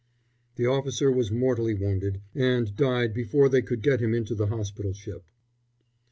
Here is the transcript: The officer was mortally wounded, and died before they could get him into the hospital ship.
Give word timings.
The 0.55 0.65
officer 0.65 1.11
was 1.11 1.29
mortally 1.29 1.75
wounded, 1.75 2.21
and 2.33 2.75
died 2.75 3.13
before 3.13 3.49
they 3.49 3.61
could 3.61 3.83
get 3.83 3.99
him 4.01 4.15
into 4.15 4.33
the 4.33 4.47
hospital 4.47 4.93
ship. 4.93 5.23